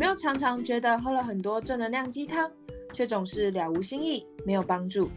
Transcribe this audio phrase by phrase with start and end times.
[0.00, 2.50] 没有常常觉得喝了很多正能量鸡汤，
[2.94, 5.10] 却总是了无新意，没有帮助？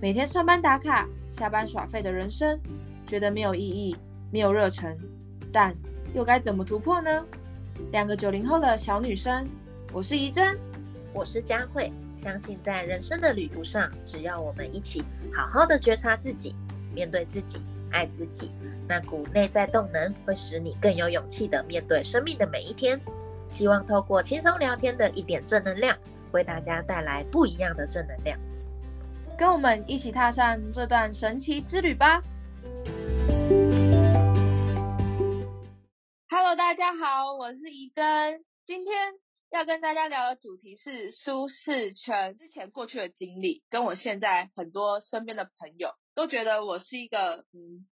[0.00, 2.56] 每天上班打卡，下班耍废的人生，
[3.04, 3.96] 觉得没有意义，
[4.30, 4.96] 没有热忱，
[5.52, 5.74] 但
[6.14, 7.26] 又该怎么突破呢？
[7.90, 9.44] 两个九零后的小女生，
[9.92, 10.56] 我是怡珍，
[11.12, 11.92] 我是佳慧。
[12.14, 15.02] 相信在人生的旅途上，只要我们一起
[15.34, 16.54] 好好的觉察自己，
[16.94, 18.52] 面对自己，爱自己，
[18.86, 23.00] 那股内在动能会使你更有勇气的面对生命的每一天。
[23.52, 25.94] 希望透过轻松聊天的一点正能量，
[26.32, 28.40] 为大家带来不一样的正能量。
[29.38, 32.22] 跟我们一起踏上这段神奇之旅吧
[36.30, 39.12] ！Hello，大家好，我是怡珍，今天
[39.50, 42.38] 要跟大家聊的主题是舒适圈。
[42.38, 47.86] 之前过去的经历，跟我现在很多身边的朋友都觉得我是一个嗯，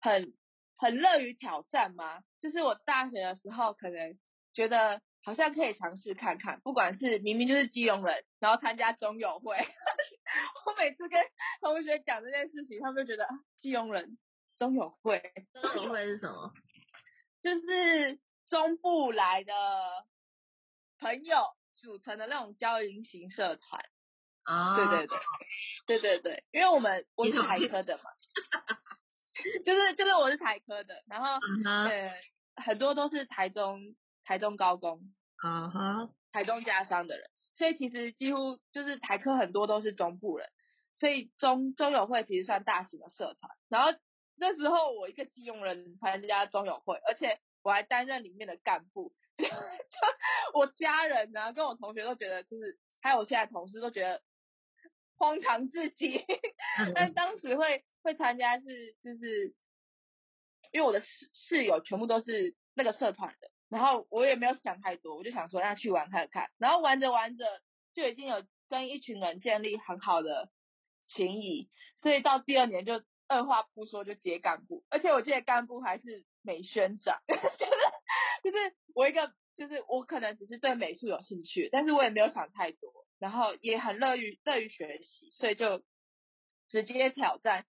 [0.00, 0.32] 很
[0.76, 2.20] 很乐于挑战吗？
[2.38, 4.16] 就是我大学的时候可能。
[4.54, 9.56] 觉得好像可以尝试看看，不管是明明就是基隆人，然后参加中友会，
[10.66, 11.24] 我每次跟
[11.60, 14.18] 同学讲这件事情，他们就觉得基隆人
[14.56, 15.22] 中友会，
[15.60, 16.52] 中友会是什么？
[17.42, 19.52] 就是中部来的
[20.98, 21.44] 朋友
[21.76, 23.84] 组成的那种交流型社团
[24.42, 25.18] 啊，对对对，
[25.86, 28.04] 对对对，因为我们我是台科的嘛，
[29.64, 31.28] 就是就是我是台科的，然后
[31.64, 32.12] 呃
[32.56, 33.94] 很多都是台中。
[34.24, 35.00] 台中高工，
[35.36, 40.48] 啊哈，台中家商的人，所以其实几乎就是台科很多都是中部人，
[40.94, 43.50] 所以中中友会其实算大型的社团。
[43.68, 43.98] 然后
[44.36, 49.44] 那时候我一个基隆人参加中友会，而且我还担任里面的干部，就
[50.54, 54.22] 我家人呢跟我同学都觉得，就是还有我现在同事都觉得
[55.16, 56.24] 荒唐至极。
[56.94, 58.64] 但当时会会参加是
[59.02, 59.54] 就是
[60.72, 63.50] 因为我的室室友全部都是那个社团的。
[63.72, 66.50] 然后我也没有想太多，我就想说那去玩看看。
[66.58, 67.46] 然后玩着玩着
[67.94, 70.50] 就已经有跟一群人建立很好的
[71.08, 77.40] 情谊，所以到第二年就二话不说就接干部，而且我记得干部还是美宣长，就 是
[78.44, 85.82] 就是我一个就是我可能只是对美术有兴趣，但是我也没有想太多，然后也很乐于乐于学习，所以就
[86.68, 87.64] 直接挑战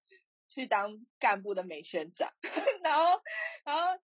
[0.50, 2.30] 去当干部的美宣长，
[2.84, 3.22] 然 后
[3.63, 4.03] 然后。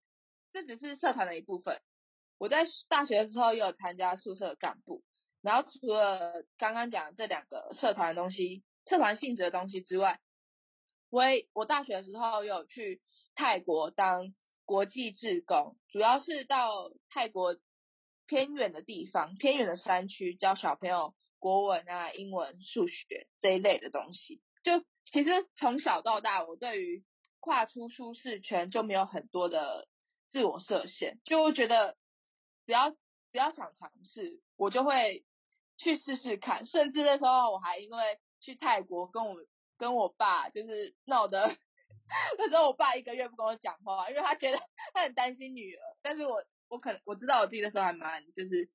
[0.53, 1.81] 这只是社团的一部分。
[2.37, 5.01] 我在大学的时候也有参加宿舍干部，
[5.41, 10.19] 然后除了刚刚讲这两个社团的东西、社团性质的东西之外，
[11.09, 13.01] 我我大学的时候有去
[13.33, 14.33] 泰国当
[14.65, 17.57] 国际志工，主要是到泰国
[18.27, 24.41] 偏远的地方、偏远的山区教小朋友国文啊、英文、数学这一类的东西。
[24.63, 27.03] 就其实从小到大，我对于
[27.39, 29.87] 跨出舒适圈就没有很多的。
[30.33, 31.95] 自我设限，就会觉得
[32.66, 32.97] 只要只
[33.38, 35.23] 要想尝试，我就会
[35.77, 36.66] 去试试看。
[36.66, 39.38] 甚至那时候我还因为去泰国跟我
[39.77, 41.55] 跟我爸就是闹的，
[42.39, 44.57] 那时候我爸一个月不跟我讲话，因为他觉得
[44.95, 45.79] 他很担心女儿。
[46.01, 48.71] 但是我我可能我知道我自己的时候还蛮就是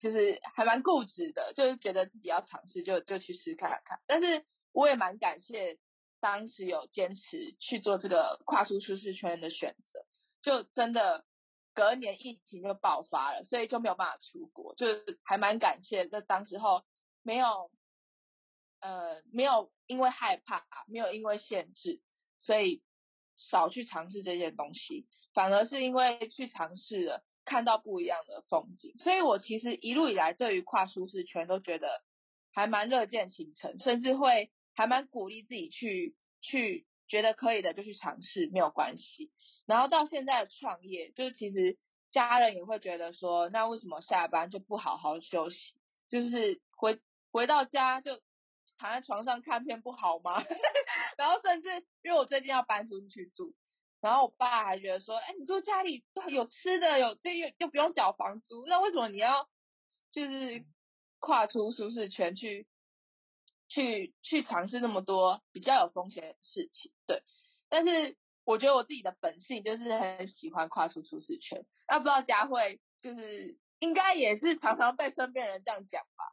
[0.00, 4.00] 就是还蛮固执的，就是觉得自己要尝试就就去试看看。
[4.08, 5.78] 但是我也蛮感谢
[6.18, 10.04] 当时有坚持去做这个跨出舒适圈的选择。
[10.40, 11.24] 就真的
[11.74, 16.84] 隔年疫情就爆发了，所以就没有办法出国，就是还蛮感谢在当时候
[17.22, 17.70] 没有
[18.80, 22.00] 呃没有因为害怕，没有因为限制，
[22.40, 22.82] 所以
[23.36, 32.02] 少去尝试这件东西，反而是因为去尝试了，看到不一样的风景，所以我其实一路以来对于跨舒适圈都觉得
[32.52, 39.30] 还蛮乐见其成，甚至会还蛮鼓励自己去去觉得可以的就去尝试，没有关系。
[39.66, 41.76] 然后到现在创业，就是其实
[42.10, 45.74] 家人也会觉得说，那为什么下班就不好好休息？
[46.08, 47.00] 就是回
[47.32, 48.20] 回到家就
[48.78, 50.42] 躺在床上看片不好吗？
[51.18, 51.68] 然后甚至
[52.02, 53.54] 因为我最近要搬出去住，
[54.00, 59.48] 然后我爸还觉得说，哎，你住家里有吃的，有这又又不用缴房租，那为什么你要
[60.10, 60.64] 就是
[61.18, 62.66] 跨出舒适圈去
[63.68, 66.92] 去去尝试那么多比较有风险的事情？
[67.06, 67.22] 对，
[67.68, 68.16] 但是。
[68.44, 76.32] 我觉得我自己的本性就是很喜欢跨出舒适圈，那不知道佳慧就是应该也是常常被身边人这样讲吧？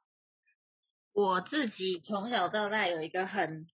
[1.11, 3.67] 我自己从小到大有一个很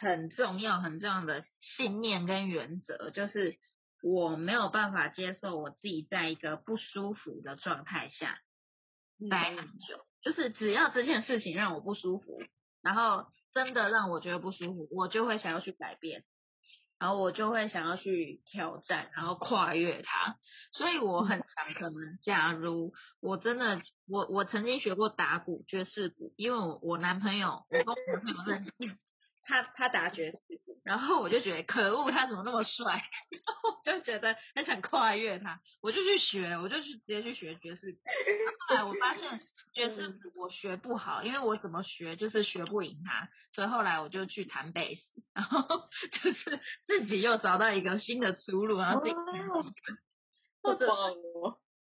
[0.00, 3.60] 很重要很重要的信念跟原则，就是
[4.02, 8.40] 我没有办法接受我自己在一个不舒服的状态下
[9.30, 12.42] 待很久，就是只要这件事情让我不舒服，
[12.82, 16.24] 然后真的让我觉得不舒服，我就会想要去改变。
[16.98, 20.36] 然后我就会想要去挑战，然后跨越它。
[20.72, 28.98] 所以我很常可能，假如我真的，我我曾经学过打鼓、爵士鼓，因为我我男朋友，我跟我男朋友认识。
[29.48, 32.84] 他他打爵士鼓，然后我就觉得可恶，他怎么那么帅？
[33.30, 37.98] 然后就觉得很想跨越他，我就去学，我就去直接去学爵士鼓。
[38.68, 39.40] 后来我发现
[39.72, 45.02] 爵士鼓我学不好，因为我怎么学就是学不赢他，所以后来我就去弹贝斯，
[45.32, 45.66] 然后
[46.22, 49.14] 就是自己又找到一个新的出路，然后自己
[50.62, 50.92] 或者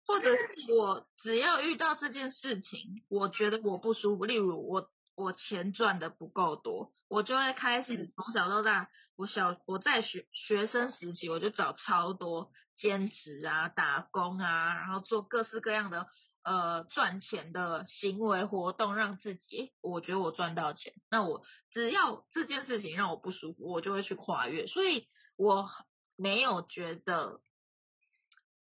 [0.08, 4.90] 或者是我只要遇到这件事情，我觉得我不舒服，例如我。
[5.22, 16.08] 我钱赚的不够多，我就会开始从小到大，我小我在学学生时期，我就找超多兼职啊、打工啊，然后做各式各样的
[16.44, 20.94] 呃赚钱的行为活动，让自己我觉得我赚到钱。
[21.10, 24.66] 那我只要这件事情让我不舒服，我就会去跨越。
[24.66, 25.08] 所以
[25.38, 25.70] 我
[26.18, 27.42] 没有觉得。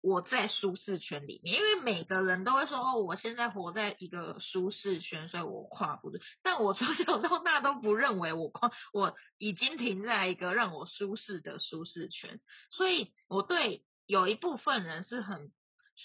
[0.02, 6.20] 我在舒适圈里面，因为每个人都会说哦，我现在活在一个舒适圈，所以我跨不对。
[6.42, 12.40] 但我从小到大都不认为我跨，我已经停在一个让我舒适的舒适圈。
[12.70, 15.52] 所以我对有一部分人是很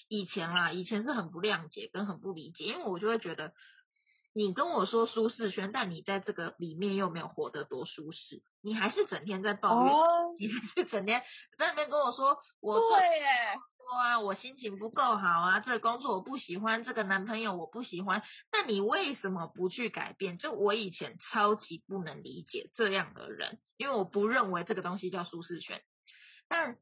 [0.10, 3.54] 以前啦，以前是很不谅解跟很不理解，因为我就会觉得
[4.32, 9.94] 你跟我说舒适圈，但你在这个里面又没有活得多舒适，你还是整天在抱怨，
[10.40, 11.24] 你还是整天
[11.58, 13.00] 在那边跟我说我对
[13.88, 13.98] 耶。
[13.98, 18.22] 啊，我心情不够好啊，这个工作我不喜欢，这个男朋友我不喜欢。
[18.52, 20.38] 那你为什么不去改变？
[20.38, 25.82] 就我以前超级不能理解这样的人，因为我不认为这个东西叫舒适圈。
[26.48, 26.78] 但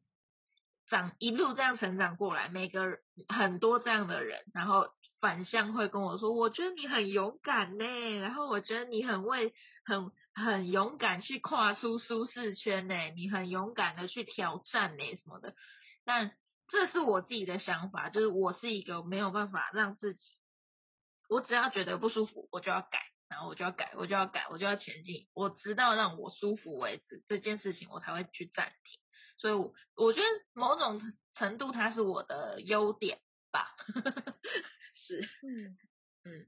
[0.88, 4.88] 长一路这样成长过来，每个很多这样的人，然后
[5.20, 7.86] 反向会跟我说，我觉得你很勇敢呢，
[8.20, 9.54] 然后我觉得你很为
[9.86, 15.56] 很很勇敢去跨出舒适圈呢，你很勇敢的去挑战呢什么的，
[16.04, 16.32] 但。
[16.68, 20.26] 这是我自己的想法，就是我是一个没有办法让自己，
[21.30, 29.00] 我只要觉得不舒服，我就要改，然后我就要改，我就要改，我就要前进，我直到让我舒服为止，这件事情我才会去暂停。
[29.38, 31.02] 所以，我我觉得某种
[31.34, 33.20] 程度它是我的优点
[33.52, 33.76] 吧。
[34.96, 35.78] 是，嗯
[36.24, 36.48] 嗯，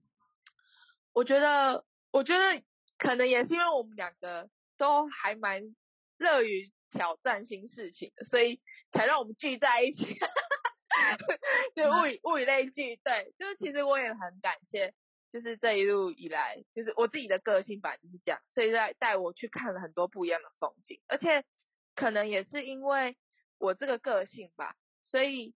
[1.14, 2.64] 我觉得，我觉得
[2.98, 5.76] 可能也是因为我们两个都还蛮
[6.18, 6.72] 乐于。
[6.92, 8.62] 挑战新事情，所以
[8.92, 10.04] 才让我们聚在一起，
[11.76, 14.94] 就物以物以类聚，对，就是其实我也很感谢，
[15.32, 21.44] 就是这一路以来，就是我自己的个性本来就是这样，所以在带我去看了很多不一样的风景，而且
[21.94, 23.18] 可能也是因为
[23.60, 25.54] 我这个个性吧，所以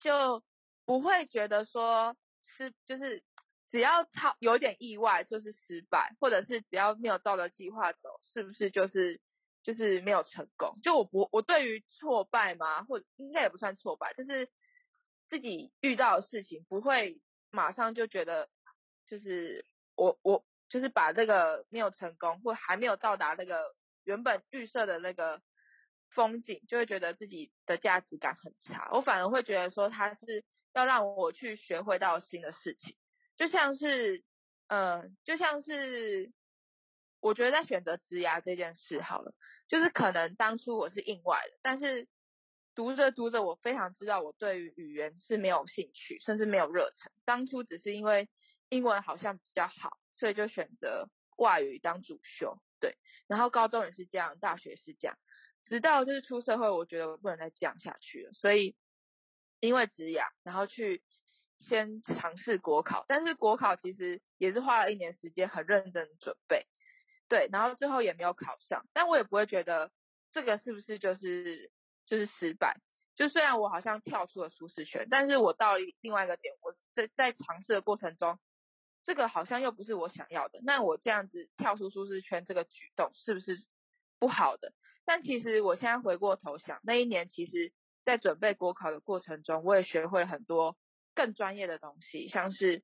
[0.00, 0.42] 就
[0.84, 3.22] 不会觉得说是，就是
[3.70, 9.20] 只要超有点意外就是失败，或者是只要没有照着计划走，是不是就是。
[9.62, 14.48] 就是没有成功，就我不我对于挫败嘛，或者应该也不算挫败，就是
[15.28, 17.20] 自己遇到的事情不会
[17.50, 18.48] 马上就觉得，
[19.06, 19.66] 就是
[19.96, 23.74] 我我就是把这个没有成功或还没有到达那个
[24.04, 25.42] 原本预设的那个
[26.10, 28.88] 风景，就会觉得自己的价值感很差。
[28.92, 30.42] 我反而会觉得说，他是
[30.72, 32.96] 要让我去学会到新的事情，
[33.36, 34.24] 就像是
[34.68, 36.32] 嗯，就像是。
[37.20, 39.34] 我觉得在选择职涯这件事好了，
[39.68, 42.08] 就是可能当初我是应外的，但是
[42.74, 47.12] 读着读着，我非常知道我对于语言是没有兴趣，甚至没有热忱。
[47.24, 48.28] 当初只是因为
[48.68, 52.58] 英文好像比较好，所以就选择外语当主修。
[52.80, 52.96] 对，
[53.26, 55.18] 然后高中也是这样，大学是这样，
[55.62, 58.74] 直到就是出社会，我觉得我不能再这样下去了，所以
[59.60, 61.02] 因为职涯，然后去
[61.58, 66.66] 先尝试国考，但是国考其实也是花了一年时间，很认真准备。
[67.30, 69.90] 对，然后最后也没有考上，但我也不会觉得
[70.32, 71.70] 这个是不是就是
[72.04, 72.76] 就是失败。
[73.14, 78.40] 就虽然我好像跳出了舒适圈，但是我到了另外一个点，我在在尝试的过程中，
[79.04, 80.58] 这个好像又不是我想要的。
[80.64, 83.58] 那我这样子跳出舒适圈这个举动是不是
[84.18, 84.72] 不好的？
[85.04, 87.72] 但其实我现在回过头想，那一年其实
[88.02, 90.76] 在准备国考的过程中，我也学会很多
[91.14, 92.82] 更专业的东西，像是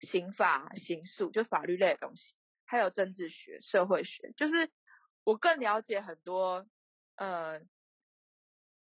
[0.00, 2.34] 刑法、刑诉，就法律类的东西。
[2.66, 4.70] 还有政治学、社会学，就是
[5.22, 6.66] 我更了解很多，
[7.14, 7.60] 呃，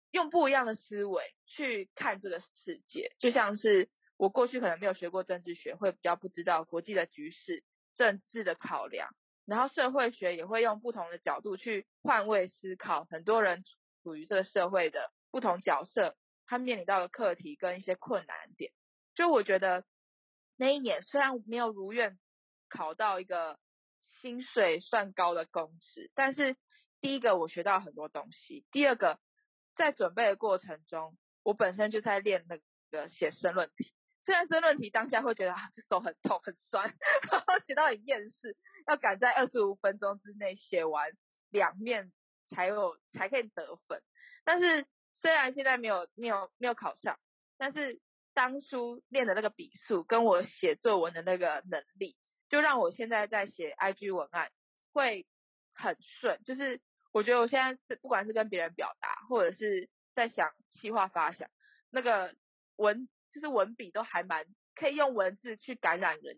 [0.09, 3.13] 用不一样的思维去看这个世界。
[3.19, 9.09] 就像是我过去可能没有学过政治学，会比较不知道国际的局势、政治的考量。
[9.45, 13.63] 然后社会学也会用不同的角度去换位思考，很多人
[14.01, 16.17] 处于这个社会的不同角色，
[16.47, 18.71] 他面临到的课题跟一些困难点。
[19.13, 19.85] 就我觉得
[20.55, 22.17] 那一年虽然没有如愿
[22.69, 23.59] 考到一个。
[24.27, 26.57] 薪水算高的公职，但是
[26.99, 29.19] 第一个我学到很多东西，第二个
[29.77, 32.59] 在准备的过程中，我本身就在练那
[32.91, 33.93] 个写申论题。
[34.25, 36.93] 虽然申论题当下会觉得啊，手很痛很酸，
[37.31, 41.09] 然后写到很厌世，要赶在二十五分钟之内写完
[41.49, 42.11] 两面
[42.49, 44.03] 才有才可以得分。
[44.43, 47.17] 但是虽然现在没有没有没有考上，
[47.57, 48.01] 但是
[48.33, 52.17] 当初练的那个笔数跟我写作文的那个能力，
[52.49, 54.51] 就让我现在在写 IG 文案
[54.93, 55.25] 会
[55.73, 56.41] 很顺。
[56.43, 60.51] 就是我觉得我现在是不管是跟别人表达，或者是在想
[60.81, 61.49] 计划发想，
[61.91, 62.35] 那个
[62.75, 63.07] 文。
[63.29, 66.37] 就是文笔都还蛮可以用文字去感染人。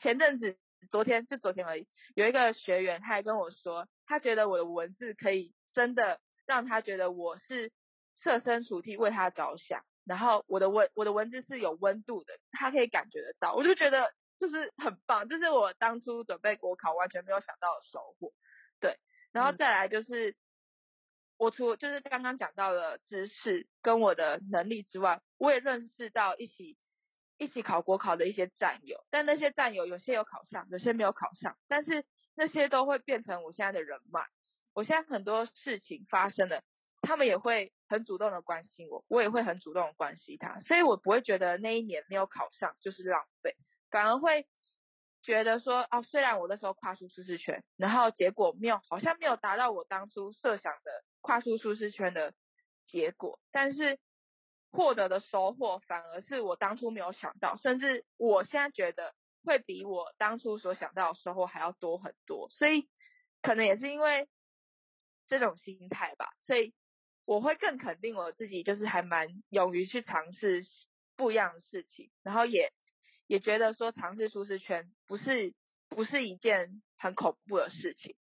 [0.00, 0.58] 前阵子，
[0.90, 1.86] 昨天就昨天而已，
[2.16, 7.70] 有一个学员他还跟我说，他觉得我的文字可以真的让他觉得我是
[8.16, 18.32] 设身处地为他着想，然后我的文我的文字是有温度的，他可以感觉得到，我就觉得就是很棒，这是我当初准备国考完全没有想到的收获。
[18.80, 18.98] 对，
[19.30, 20.34] 然后再来就是。
[21.42, 26.76] 我除就是刚刚讲到的知识跟我的能力之外，我也认识到一起
[27.38, 32.04] 一起考国考的一些战友，但那些战友有些有考上，有些没有考上，但是
[32.34, 34.26] 那些都会变成我现在的人脉。
[34.74, 36.62] 我现在很多事情发生了，
[37.00, 43.56] 他们也会很主动的关心我，我也会很主动的关心他，所以我不会觉得那一年没有考上就是浪费，
[43.90, 44.46] 反而会。
[45.22, 52.32] 觉得说哦，虽然我那时候跨出舒适圈，然后结果没有，好像没有达到我当初设想的跨出舒适圈的
[52.86, 53.98] 结果，但是
[54.70, 62.48] 获得的收获反而是我当初没有想到，甚至我现在觉得会比我当初所想到的收获还要多很多。
[62.48, 62.88] 所以
[63.42, 64.26] 可能也是因为
[65.28, 66.72] 这种心态吧，所以
[67.26, 70.64] 我会更肯定我自己，就是还蛮勇于去尝试
[71.14, 72.72] 不一样的事情，然后也。
[73.30, 75.54] 也觉得说尝试舒适圈不是
[75.88, 78.16] 不是一件很恐怖的事情。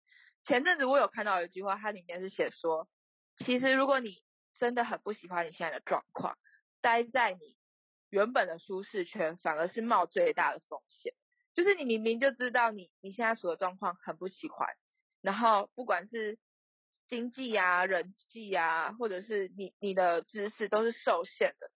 [0.46, 2.88] 前阵子我有看到一句话，它里面是写说，
[3.38, 4.24] 其实如果你
[4.58, 6.40] 真的很不喜欢你现在的状况，
[6.82, 7.56] 待在你
[8.10, 11.14] 原本的舒适圈反而是冒最大的风险。
[11.54, 14.68] 就是你明明就知道你你现在处的状况很不喜欢，
[15.22, 16.40] 然后不管是
[17.08, 21.70] 经济啊、人际啊，或者是你你的知识都是受限的。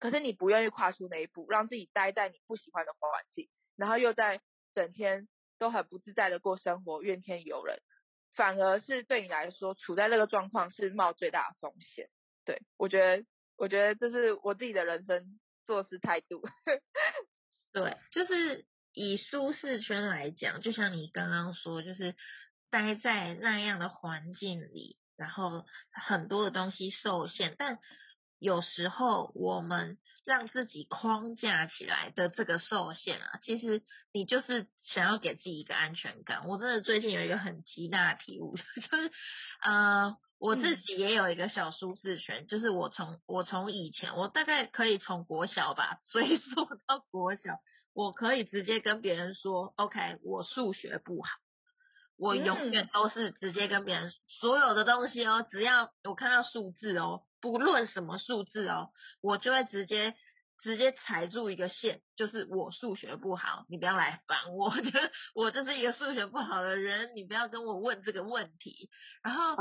[0.00, 4.40] 可是你不愿意跨出那一步，让自己待在你不喜欢的环境，然后又在
[4.74, 5.28] 整天
[5.58, 7.82] 都很不自在的过生活，怨天尤人，
[8.34, 12.08] 反而是对你来说，处在这个状况是冒最大的风险。
[12.46, 13.26] 对我觉得，
[13.58, 16.42] 我觉得这是我自己的人生做事态度。
[17.72, 18.64] 对，就是
[18.94, 22.16] 以舒适圈来讲，就像你刚刚说，就是
[22.70, 27.78] 待在那样的环境里，然后很多的东西受限，但。
[28.40, 33.82] 有时候我们让自己框架起来的这个受限啊，其实
[34.12, 36.48] 你就是想要给自己一个安全感。
[36.48, 38.56] 我真的最近有一个很极大的体悟，
[38.90, 39.12] 就是
[39.62, 47.58] 呃，我自己也有一个小舒适圈，就是我从我从以前，我大概可以从国小吧 追溯到国小，
[47.92, 51.28] 我可以直接跟别人说，OK，我数学不好，
[52.16, 57.22] 我永远都是直接跟别人所有的东西哦，只要我看到数字哦。
[57.40, 58.90] 不论什么数字哦，
[59.22, 60.14] 我就会直接
[60.62, 68.90] 直接踩住一个线，就是我数学不好，你不要来烦我，我觉得我就是一个数学不好的人，你不要跟我问这个问题。
[69.22, 69.56] 然后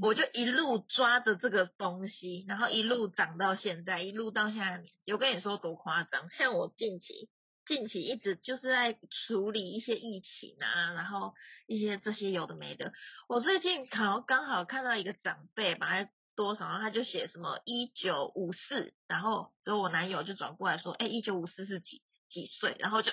[0.00, 5.12] 我就一路抓着这个东西，然后一路长到现在，一路到现在年纪。
[5.12, 7.28] 我跟你说多夸张，像我近期
[7.66, 8.98] 近期一直就是在
[9.28, 11.34] 处理一些疫情啊，然后
[11.66, 12.94] 一些这些有的没的。
[13.28, 16.08] 我最近好刚好看到一个长辈把。
[16.34, 16.66] 多少？
[16.68, 22.76] 然后他就写什么一九五四，然后之后我男友就转过来说，哎，一九五四是几几岁？
[22.78, 23.12] 然后就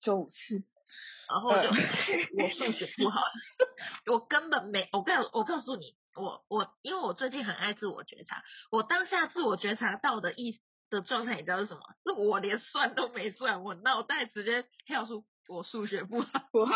[0.00, 0.64] 九五四，
[1.28, 3.22] 然后就我数学不好，
[4.12, 11.82] 我根本没，我告我告诉你，我我因为我最近很爱自我觉察，我当下自我觉察到的意的状态，你知道是什么？
[12.04, 16.74] 是我连算都没算，我脑袋直接跳出我数学不好， 不好。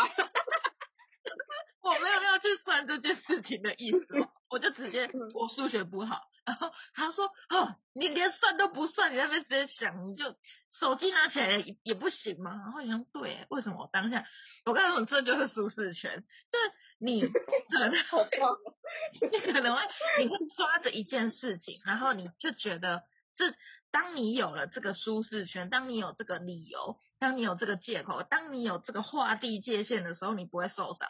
[1.87, 4.05] 我没有要去算这件事情的意思，
[4.49, 10.35] 我就直接我数学不好，然后他说哦，你连算都不算，你在那边直接想，你就
[10.79, 12.51] 手机拿起来也也不行吗？
[12.51, 14.25] 然后想对，为什么我当下
[14.65, 17.91] 我告诉你这就是舒适圈，就是你可能
[19.31, 19.81] 你可能会
[20.19, 23.03] 你会抓着一件事情，然后你就觉得
[23.37, 23.55] 是
[23.91, 31.09] 当你有了这个舒适圈，当你有这个理由，当你有这个借口，当你有这个划地界限的时候，你不会受伤。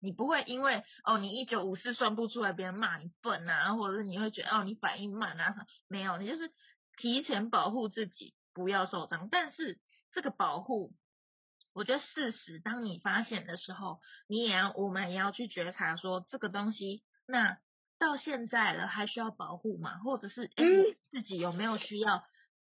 [0.00, 5.54] 你不会因为哦，你一九五四算不出来，别人骂你笨啊，或者是你会觉得哦，你反应慢啊？
[5.88, 6.50] 没有，你就是
[6.96, 9.28] 提前保护自己，不要受伤。
[9.30, 9.78] 但是
[10.12, 10.92] 这个保护，
[11.74, 17.58] 我觉得事实，当你发现的时候，你也要，我们也要去觉察说这个东西，那
[17.98, 19.98] 到现在了还需要保护吗？
[19.98, 20.64] 或者是哎，
[21.10, 22.22] 自己有没有需要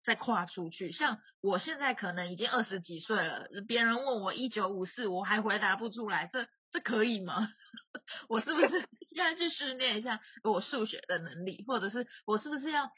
[0.04, 0.90] 再跨出去？
[0.90, 7.48] 像我现在可能已经二十几岁了，别人问我一九五四，我还回答不出来，这这可以吗？
[8.28, 8.68] 我是不是
[9.14, 12.90] 现在去训练一下我数学的能力，或者是我是不是要？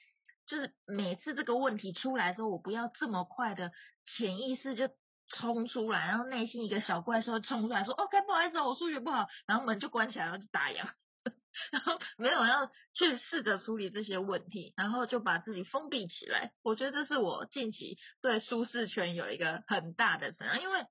[0.47, 3.73] 就是每次这个问题出来的时候，我不要这么快的
[4.04, 4.90] 潜意识就
[5.31, 10.87] 冲出来，然后内心一个小怪兽冲出来说：“OK，不好意思，我数学不好。”然后门就关起来，然后就打烊，
[11.73, 16.52] 然后没有要去试着处理这些问题，然后就把自己封闭起来。
[16.62, 20.85] 我觉得这是我近期对舒适圈有一个很大的成长，因为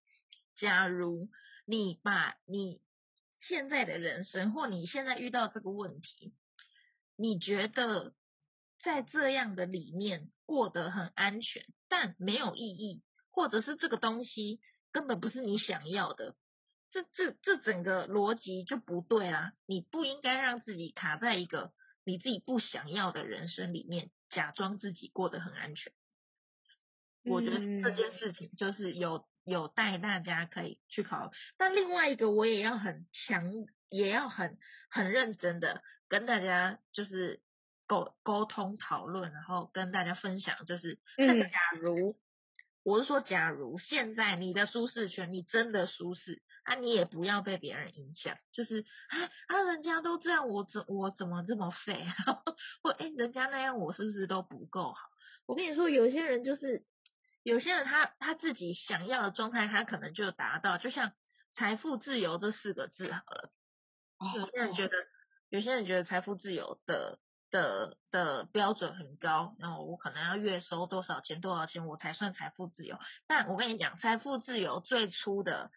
[0.56, 1.30] 假如
[1.65, 2.82] 你把你
[3.41, 6.34] 现在的人生或你现在遇到这个问题，
[7.15, 8.13] 你觉得？
[8.84, 13.01] 在这样的里面过得很安全，但没有意义，
[13.32, 14.60] 或者是这个东西
[14.91, 16.36] 根本不是你想要的，
[16.91, 19.53] 这这这整个逻辑就不对啊！
[19.65, 21.72] 你不应该让自己卡在一个
[22.03, 25.93] 你自己不想要的人生里面，假装自己过得很安全。
[27.24, 31.32] 我觉得这件事情就是有有带大家可以去考虑。
[31.58, 33.52] 但另外一个，我也要很强，
[33.90, 34.58] 也要很
[34.90, 37.42] 很认真的跟大家就是。
[37.86, 42.16] 沟沟通讨论，然后跟大家分享，就是那个假如，
[42.84, 52.06] 我是说，假如现在你的舒适圈，你真的舒适啊，你也不要被别人影响，就是啊啊，人家都这样，我怎我怎么这么废？
[52.82, 55.10] 或哎，人家那样，我是不是都不够好？
[55.46, 56.86] 我跟你说，有些人就是，
[57.44, 61.14] 有些人他他自己想要的状态，他可能就达到，就像
[61.54, 63.52] 财富自由这四个字好了。
[64.36, 64.94] 有些人觉得，
[65.50, 67.20] 有些人觉得财富自由的。
[67.54, 72.98] 的的标准很高，然后我可能要月收多少钱多少钱我才算财富自由？
[73.28, 75.70] 但我跟你讲，财富自由最初的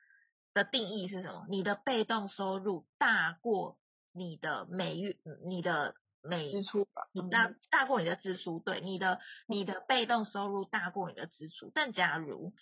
[0.54, 1.44] 的定义是什么？
[1.50, 3.76] 你的被动收入大过
[4.14, 5.94] 你的每月你的
[6.28, 11.70] 每支出吧，大大过你的支出，对，你的你的被动收入大过你的支出。
[11.74, 12.52] 但假如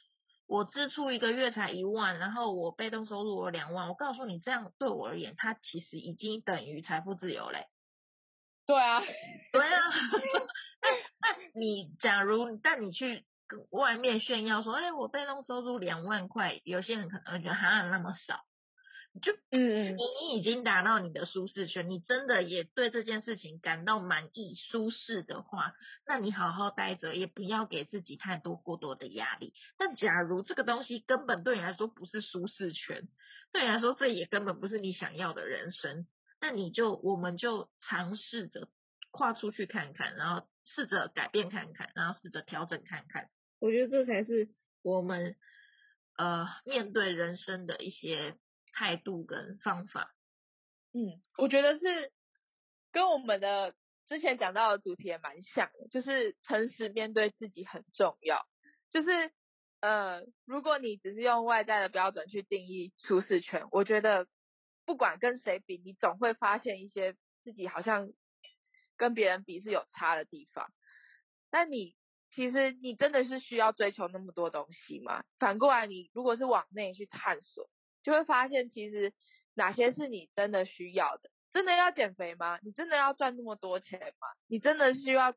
[0.46, 7.66] 我支出一个月才一万，然后我被动收入我两万，我告诉你，这样对我而言，它其实已经等于财富自由嘞。
[8.66, 9.00] 对啊，
[9.52, 9.80] 对啊，
[10.82, 18.40] 那那你假如，但你去跟外面炫耀说，哎，我被动收入两万块，有些人可能会觉得哈那么少，
[19.22, 25.74] 就嗯嗯，你已经达到你的舒适圈，你真的也对这件事情感到满意舒适的话，
[26.06, 29.52] 那你好好待着，也不要给自己太多过多的压力。
[29.78, 33.08] 但假如这个东西根本对你来说不是舒适圈，
[33.52, 36.06] 对你来说这也根本不是你想要的人生。
[36.40, 38.68] 那你就，我们就尝试着
[39.10, 43.28] 跨出去看看，然后试着改变看看，然后试着调整看看。
[43.60, 44.48] 我觉得这才是
[44.82, 45.36] 我们
[46.18, 48.36] 呃面对人生的一些
[48.74, 50.14] 态度跟方法。
[50.92, 52.12] 嗯，我觉得是
[52.92, 53.74] 跟我们的
[54.08, 58.46] 之前讲到的主题也蛮像的，就是诚实面对自己很重要。
[58.90, 59.32] 就是
[59.80, 64.26] 呃，如果你只是用外在的标准去定义舒适圈，我觉得。
[64.86, 68.12] 不管跟谁比，你总会发现一些自己好像
[68.98, 70.70] 跟别人比是有差的地方。
[71.48, 71.96] 但你
[72.34, 75.24] 其实你真的是需要追求那么多东西吗？
[75.38, 77.70] 反过来，你如果是往内去探索，
[78.04, 79.12] 就会发现其实
[79.54, 81.30] 哪些是你真的需要的。
[81.50, 82.58] 真的要减肥吗？
[82.62, 84.28] 你真的要赚那么多钱吗？
[84.46, 85.34] 你真的需要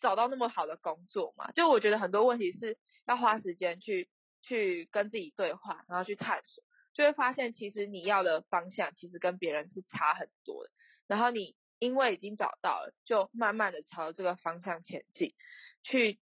[0.00, 1.50] 找到那么好的工作吗？
[1.52, 4.10] 就我觉得很多问题是要花时间去
[4.42, 6.62] 去跟自己对话，然后去探索。
[6.92, 10.70] 就会发现，其实你要的方向其实跟别人是差很多的。
[11.06, 15.34] 然后你因为已经找到了，就慢慢的朝这个方向前进，
[15.82, 16.20] 去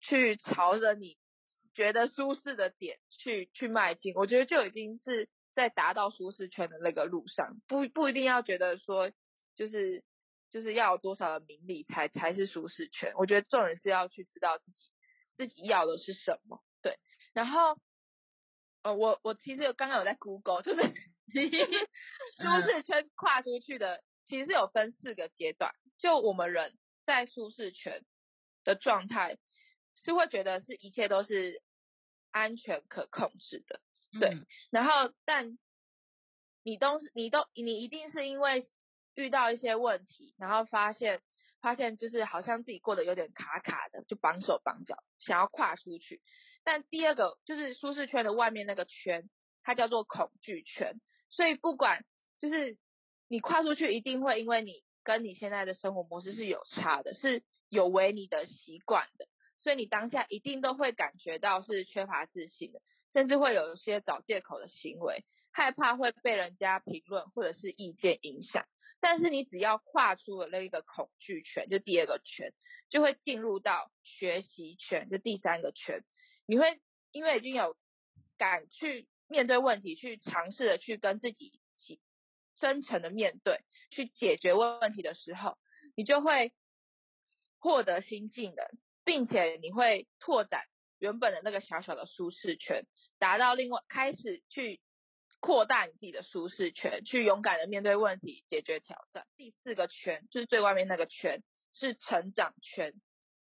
[0.00, 1.16] 去朝着你
[1.76, 4.14] 觉得舒适的点去去迈进。
[4.16, 9.12] 我觉得就已经是在达到舒适圈的那个路上，不不一定要觉得说
[9.54, 10.02] 就是
[10.50, 13.12] 就是要有多少的名利才才是舒适圈。
[13.16, 14.78] 我觉得重点是要去知道自己
[15.36, 16.64] 自己要的是什么。
[16.82, 16.98] 对，
[17.32, 17.78] 然后。
[18.82, 20.80] 呃，我我其实有刚刚有在 Google，就是
[22.38, 25.72] 舒适圈跨出去的，其实是有分四个阶段。
[25.98, 28.04] 就我们人在舒适圈
[28.62, 29.38] 的状态，
[29.96, 31.60] 是会觉得是一切都是
[32.36, 33.80] 安全可控制的，
[34.20, 34.36] 对。
[34.70, 35.58] 然后，但
[36.62, 38.64] 你都是你都你一定是因为
[39.14, 41.22] 遇到一些问题，然后发现
[41.62, 46.20] 发现就是好像自己过得有点卡卡的，就绑手绑脚，想要跨出去。
[46.62, 49.30] 但第二个就是舒适圈的外面那个圈，
[49.62, 51.00] 它叫做恐惧圈。
[51.28, 52.04] 所以不管
[52.38, 52.76] 就是
[53.28, 59.26] 你跨出去，一定会因为你跟你现在的生活模式是有差的，是有违你的习惯的，
[59.58, 62.80] 所以你当下一定都会感觉到是缺乏自信的。
[63.12, 68.66] 甚至会有一些找借口的行为，害怕会被人家评论或者是意见影响。
[69.00, 72.52] 但是你只要跨出了那一个恐惧圈，就第二个圈，
[72.90, 76.02] 就会进入到学习圈，就第三个圈。
[76.46, 76.78] 你会
[77.10, 77.74] 因为已经有
[78.36, 82.00] 敢去面对问题，去尝试的去跟自己起
[82.56, 85.56] 真诚的面对，去解决问题的时候，
[85.94, 86.52] 你就会
[87.58, 88.66] 获得新技能，
[89.06, 90.64] 并且你会拓展
[90.98, 92.84] 原本的那个小小的舒适圈，
[93.18, 94.82] 达到另外开始去。
[95.38, 99.26] 扩大你自己的舒适圈，去勇敢的面对问题，解决挑战。
[99.36, 102.94] 第四个圈就是最外面那个圈，是成长圈，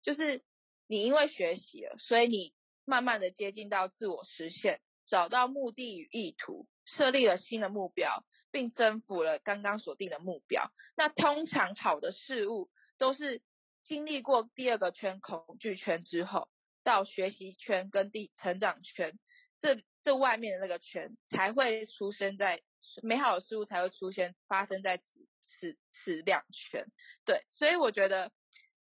[0.03, 0.43] 就是
[0.87, 10.69] 你因为学习了，所以你慢慢的接近到自我实现，找到目的与意图，设立了新的目标，并征服了刚刚锁定的目标。
[10.97, 13.41] 那通常好的事物都是
[13.85, 16.49] 经历过第二个圈恐惧圈之后，
[16.83, 19.17] 到学习圈跟第成长圈
[19.61, 19.81] 这。
[20.05, 22.61] 这外面的那个圈才会出生在
[23.01, 25.03] 美好的事物才会出现发生在此
[25.47, 26.85] 此此两圈，
[27.25, 28.31] 对，所以我觉得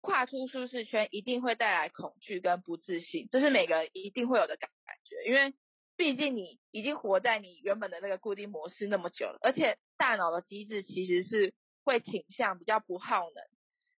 [0.02, 5.54] 跨出舒适圈一定会带来恐惧跟不自信，这是每个人一定会有的感感觉，因为
[5.96, 11.54] 毕竟你已经活在你原本的那个固定模式那么久了，而且大脑的机制其实是
[11.86, 13.46] 会倾向比较不耗能，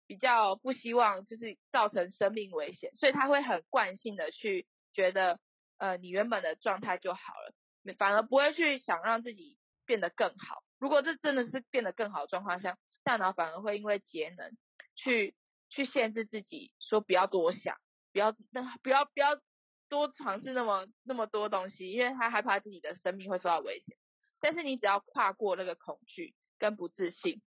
[0.08, 5.38] 比较不希望就是造成生命危险，所以他会很惯性的去觉得。
[5.80, 7.54] 呃，你原本的状态就好了，
[7.98, 10.64] 反而不会去想让自己变得更好。
[10.80, 14.56] 如果这真的是变得更好的状况下，大脑反而会因为节能
[14.96, 15.36] 去
[15.68, 17.76] 去限制自己，说不要多想，
[18.12, 19.40] 不要那不要不要
[19.88, 23.96] 多尝试那么那么多东西，因为他害怕自己的生命会受到危险。
[24.40, 27.40] 但是你只要跨过那个恐惧跟不自信，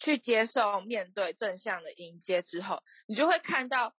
[0.00, 3.94] 去接受、面对、正向的迎接之后，你就会看到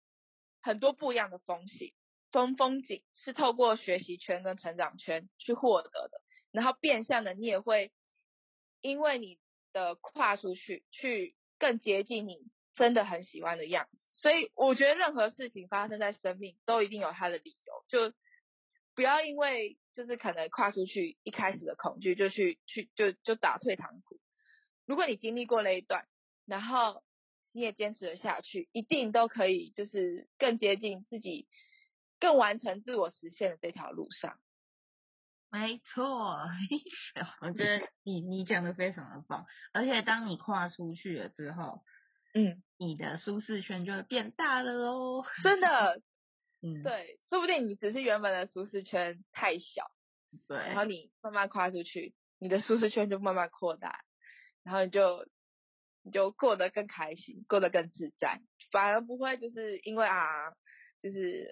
[0.61, 1.93] 很多不一样的风景。
[2.31, 7.93] 风风景是透过学习圈跟成长圈去获得的，然后变相的你也会
[8.81, 9.39] 因为你
[9.71, 12.39] 的跨出去，去更接近你
[12.73, 13.97] 真的很喜欢的样子。
[14.11, 18.13] 所以我觉得任何事情发生在生命都一定有它的理由，就
[18.95, 24.19] 不要因为就是可能跨出去一开始的恐惧就去去就就打退堂鼓。
[24.85, 26.07] 如果你经历过那一段，
[26.45, 27.03] 然后
[27.51, 31.47] 你也坚持了下去，一定都可以就是更接近自己。
[32.17, 34.39] 更完成自我实现的这条路上，
[35.51, 36.39] 没错，
[37.41, 41.83] 我觉得你你讲的非常的棒，而且当你跨出去了之后，
[42.33, 46.01] 嗯，你的舒适圈就会变大了哦，真的，
[46.63, 49.91] 嗯，对，说不定你只是原本的舒适圈太小，
[50.47, 50.85] 对，然后。
[50.85, 54.05] 你慢慢跨出去，你的舒适圈就慢慢扩大，
[54.65, 55.25] 然后你就
[56.03, 60.51] 你就过得更开心，过得更自在，反而不会就是因为啊，
[61.01, 61.47] 就是。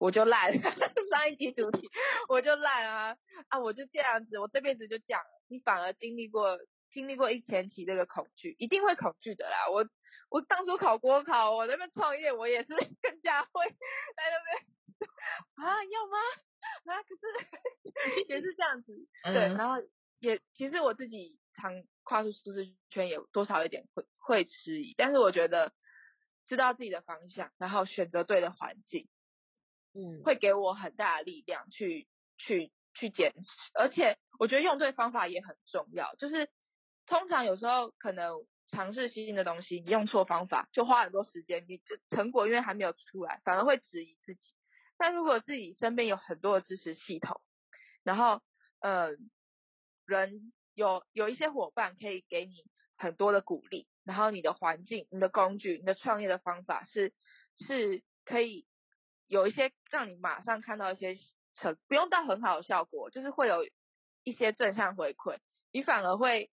[0.00, 0.52] 我就烂，
[1.10, 1.90] 上一集主题
[2.28, 3.16] 我就烂啊
[3.48, 3.58] 啊！
[3.58, 5.20] 我就这样子，我这辈子就这样。
[5.48, 6.56] 你反而经历过
[6.88, 9.68] 经历过一前期这个恐惧，一定会恐惧的啦。
[9.68, 9.84] 我
[10.30, 12.68] 我当初考国考，我那边创业，我也是
[13.02, 16.16] 更加会在那边啊，要吗？
[16.94, 19.34] 啊，可是 也是这样子，对。
[19.34, 19.82] 然后
[20.20, 25.74] 也其实我自己常跨出舒适圈，也多少一点会会迟疑，但是我觉得
[26.46, 29.08] 知道自己的方向，然后选择对的环境。
[29.94, 36.14] 嗯，会给我很大的力量去去去坚持，而且我觉得用对方法也很重要。
[36.16, 36.50] 就是
[37.06, 44.54] 通常有时候可能尝试新的东西，你用错方法就花很多时间，你这成果因为还没有出来，反而会质疑自己。
[44.98, 47.40] 但如果自己身边有很多的支持系统，
[48.04, 48.42] 然后
[48.80, 49.16] 呃
[50.04, 52.64] 人有有一些伙伴可以给你
[52.96, 57.12] 很多的鼓励，然后你的环境、你的工具、你的创业的方法是
[57.56, 58.64] 是可以。
[59.26, 61.14] 有一些让你马上看到一些
[61.52, 63.68] 成，不用到很好的效果，就是会有
[64.24, 65.36] 一些正向回馈，
[65.70, 66.50] 你反而会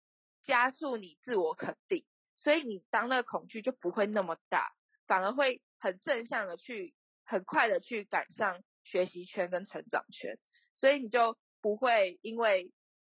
[0.45, 2.05] 加速你自我肯定，
[2.37, 4.73] 所以你当那个恐惧就不会那么大，
[5.09, 10.39] 反而会很正向的去很快的去赶上学习圈跟成长圈，
[10.75, 12.71] 所以你就不会因为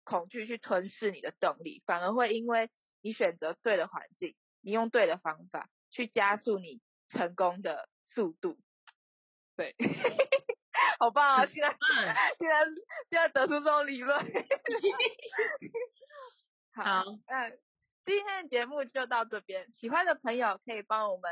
[0.09, 2.71] 恐惧去吞噬你的动力，反而会因为
[3.03, 8.57] 你选择对的环境，你用对的方法去加速你成功的速度。
[9.55, 9.75] 对，
[10.97, 11.45] 好棒啊！
[11.45, 11.69] 现在
[12.39, 12.65] 现在
[13.11, 14.17] 现在得出这种理论。
[16.73, 17.51] 好，那
[18.03, 19.71] 今天的节目就到这边。
[19.73, 21.29] 喜欢的朋友可以帮我们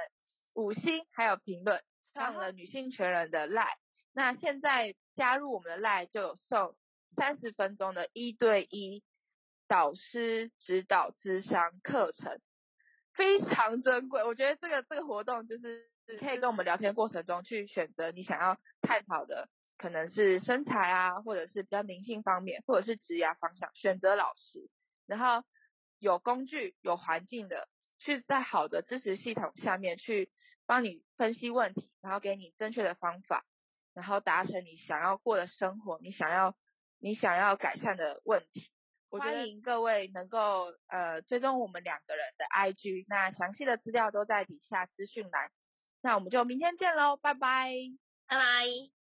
[0.54, 3.74] 五星还有评论，上了女性全人的 lie。
[4.14, 6.76] 那现在加入我们的 lie 就有送
[7.18, 9.04] 三十分钟的一对一
[9.68, 12.40] 导师指导智商课程，
[13.14, 14.24] 非常珍贵。
[14.24, 15.90] 我觉得这个这个活动就是。
[16.22, 24.70] 可以跟我们聊天过程中去选择你想要探讨的可能是身材啊，或者是比较灵性方面，或者是职业方向，选择老师，
[25.06, 25.46] 然后
[26.00, 27.68] 有工具、有环境的，
[28.00, 30.32] 去在好的支持系统下面去
[30.66, 33.44] 帮你分析问题，然后给你正确的方法，
[33.94, 36.56] 然后达成你想要过的生活，你想要
[37.00, 38.70] 你想要改善的问题。
[39.10, 45.50] 欢迎各位能够呃追踪我们两个人的 IG，那详细的资料都在底下资讯栏。
[46.02, 47.72] 那我们就明天见喽，拜拜，
[48.28, 48.97] 拜拜。